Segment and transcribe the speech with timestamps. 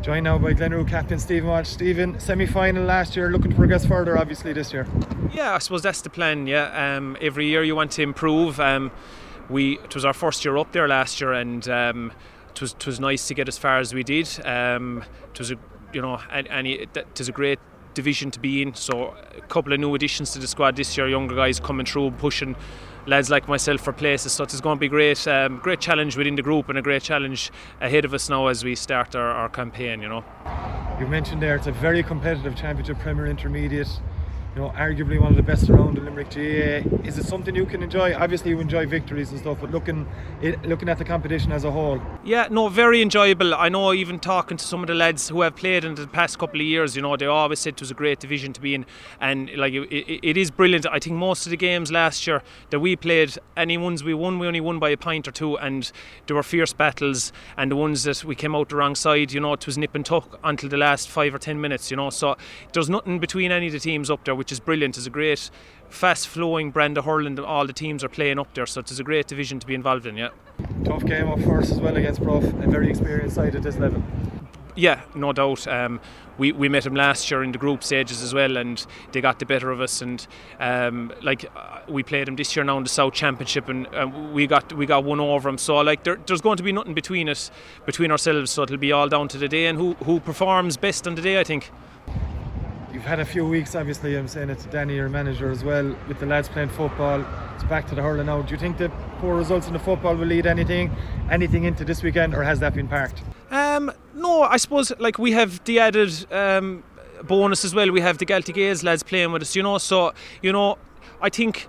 [0.00, 1.68] Joined now by Glenroe captain Stephen Walsh.
[1.68, 4.86] Stephen, semi-final last year, looking to progress further, obviously this year.
[5.32, 6.46] Yeah, I suppose that's the plan.
[6.46, 8.60] Yeah, um, every year you want to improve.
[8.60, 8.92] Um,
[9.50, 12.12] we it was our first year up there last year, and um,
[12.50, 14.28] it was it was nice to get as far as we did.
[14.46, 15.56] Um, it was a
[15.92, 17.58] you know, and, and it, it was a great
[17.98, 18.74] division to be in.
[18.74, 22.12] So a couple of new additions to the squad this year, younger guys coming through,
[22.12, 22.54] pushing
[23.06, 24.32] lads like myself for places.
[24.32, 27.02] So it's going to be great, um, great challenge within the group and a great
[27.02, 27.50] challenge
[27.80, 30.00] ahead of us now as we start our, our campaign.
[30.00, 30.24] You know.
[31.00, 33.88] You mentioned there it's a very competitive championship, Premier Intermediate
[34.58, 37.06] you know, arguably one of the best around the Limerick GAA.
[37.06, 38.12] Is it something you can enjoy?
[38.12, 40.04] Obviously, you enjoy victories and stuff, but looking
[40.64, 42.02] looking at the competition as a whole.
[42.24, 43.54] Yeah, no, very enjoyable.
[43.54, 46.40] I know even talking to some of the lads who have played in the past
[46.40, 48.74] couple of years, you know, they always said it was a great division to be
[48.74, 48.84] in,
[49.20, 50.86] and like it, it is brilliant.
[50.90, 54.40] I think most of the games last year that we played, any ones we won,
[54.40, 55.92] we only won by a pint or two, and
[56.26, 57.32] there were fierce battles.
[57.56, 59.94] And the ones that we came out the wrong side, you know, it was nip
[59.94, 62.10] and tuck until the last five or ten minutes, you know.
[62.10, 62.36] So
[62.72, 64.96] there's nothing between any of the teams up there, which is brilliant.
[64.96, 65.50] It's a great,
[65.90, 67.38] fast flowing brand of hurling.
[67.38, 70.06] All the teams are playing up there, so it's a great division to be involved
[70.06, 70.16] in.
[70.16, 70.30] Yeah.
[70.86, 74.02] Tough game up first as well against Prof, a very experienced side at this level.
[74.74, 75.68] Yeah, no doubt.
[75.68, 76.00] Um,
[76.38, 79.38] we, we met them last year in the group stages as well, and they got
[79.38, 80.00] the better of us.
[80.00, 80.26] And
[80.60, 84.10] um, like uh, we played them this year now in the South Championship, and uh,
[84.32, 85.58] we got we got one over them.
[85.58, 87.50] So like there, there's going to be nothing between us,
[87.84, 88.50] between ourselves.
[88.50, 91.22] So it'll be all down to the day and who who performs best on the
[91.22, 91.38] day.
[91.38, 91.70] I think
[92.92, 94.16] you've had a few weeks, obviously.
[94.16, 97.24] I'm saying it to Danny, your manager, as well, with the lads playing football.
[97.54, 98.42] It's back to the hurling now.
[98.42, 100.94] Do you think the poor results in the football will lead anything,
[101.30, 103.22] anything into this weekend, or has that been parked?
[103.50, 106.82] Um, no, I suppose like we have the added um,
[107.24, 107.90] bonus as well.
[107.90, 109.78] We have the Galtee Gaels lads playing with us, you know.
[109.78, 110.78] So you know,
[111.20, 111.68] I think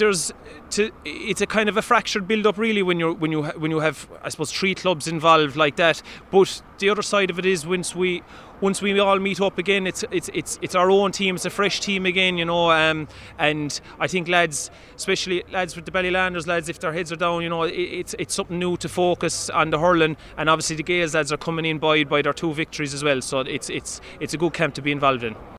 [0.00, 0.32] there's
[0.70, 3.70] to, it's a kind of a fractured build up really when you when you when
[3.70, 6.02] you have I suppose three clubs involved like that.
[6.30, 8.22] But the other side of it is once we
[8.60, 11.50] once we all meet up again it's it's it's it's our own team it's a
[11.50, 16.46] fresh team again you know um, and I think lads especially lads with the Ballylanders
[16.46, 19.50] lads if their heads are down you know it, it's it's something new to focus
[19.50, 20.16] on the hurling.
[20.36, 23.20] And obviously the Gaels lads are coming in by by their two victories as well.
[23.20, 25.36] So it's it's it's a good camp to be involved in